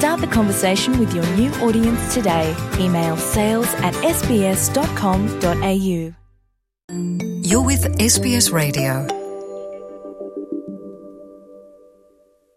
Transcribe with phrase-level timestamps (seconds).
[0.00, 2.56] Start the conversation with your new audience today.
[2.78, 4.64] Email sales at sbs.com.au.
[7.42, 9.06] You're with SBS Radio.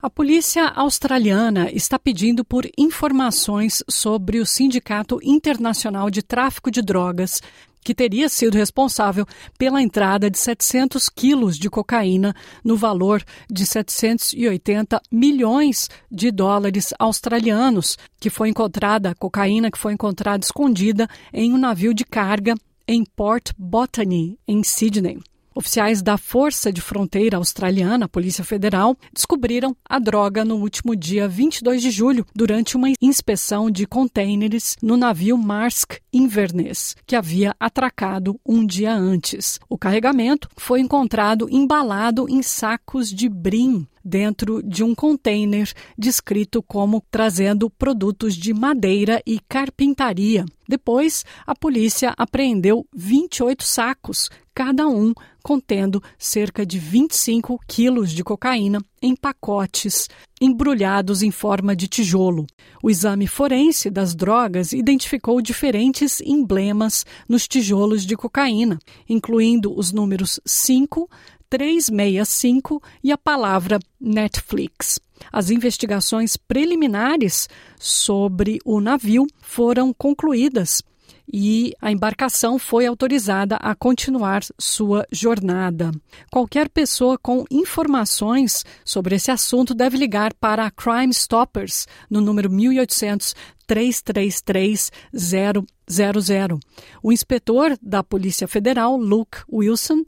[0.00, 7.42] A polícia australiana está pedindo por informações sobre o Sindicato Internacional de Tráfico de Drogas,
[7.84, 9.26] que teria sido responsável
[9.58, 17.98] pela entrada de 700 quilos de cocaína no valor de 780 milhões de dólares australianos,
[18.20, 22.54] que foi encontrada, cocaína que foi encontrada escondida em um navio de carga
[22.86, 25.18] em Port Botany, em Sydney.
[25.54, 31.82] Oficiais da Força de Fronteira Australiana, Polícia Federal, descobriram a droga no último dia 22
[31.82, 38.64] de julho, durante uma inspeção de contêineres no navio Marsk Inverness, que havia atracado um
[38.64, 39.58] dia antes.
[39.68, 47.02] O carregamento foi encontrado embalado em sacos de brim dentro de um container descrito como
[47.10, 50.44] trazendo produtos de madeira e carpintaria.
[50.68, 58.80] Depois, a polícia apreendeu 28 sacos, cada um contendo cerca de 25 quilos de cocaína
[59.00, 60.08] em pacotes
[60.40, 62.46] embrulhados em forma de tijolo.
[62.82, 68.78] O exame forense das drogas identificou diferentes emblemas nos tijolos de cocaína,
[69.08, 71.08] incluindo os números 5,
[71.52, 74.98] 365 e a palavra Netflix.
[75.30, 77.46] As investigações preliminares
[77.78, 80.82] sobre o navio foram concluídas
[81.30, 85.92] e a embarcação foi autorizada a continuar sua jornada.
[86.30, 92.50] Qualquer pessoa com informações sobre esse assunto deve ligar para a Crime Stoppers no número
[92.50, 93.34] 1800
[93.66, 96.58] 333 000.
[97.02, 100.02] O inspetor da Polícia Federal, Luke Wilson,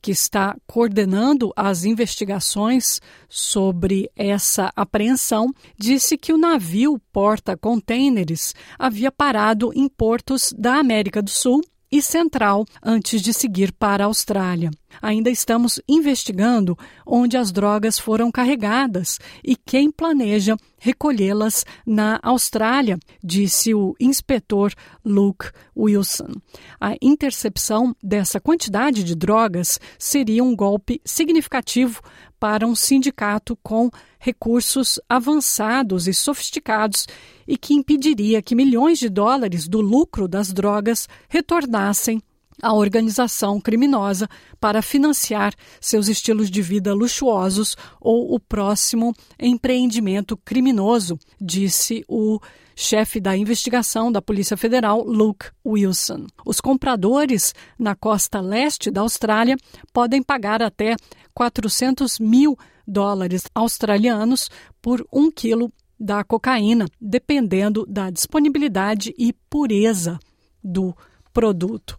[0.00, 9.72] que está coordenando as investigações sobre essa apreensão, disse que o navio porta-contêineres havia parado
[9.74, 14.70] em portos da América do Sul e Central antes de seguir para a Austrália.
[15.00, 23.74] Ainda estamos investigando onde as drogas foram carregadas e quem planeja recolhê-las na Austrália, disse
[23.74, 24.72] o inspetor
[25.04, 26.32] Luke Wilson.
[26.80, 32.00] A intercepção dessa quantidade de drogas seria um golpe significativo
[32.40, 37.06] para um sindicato com recursos avançados e sofisticados
[37.46, 42.22] e que impediria que milhões de dólares do lucro das drogas retornassem
[42.62, 44.28] à organização criminosa
[44.58, 52.40] para financiar seus estilos de vida luxuosos ou o próximo empreendimento criminoso, disse o
[52.80, 56.26] chefe da investigação da Polícia Federal, Luke Wilson.
[56.46, 59.56] Os compradores na costa leste da Austrália
[59.92, 60.96] podem pagar até
[61.34, 70.18] 400 mil dólares australianos por um quilo da cocaína, dependendo da disponibilidade e pureza
[70.64, 70.96] do
[71.34, 71.98] produto.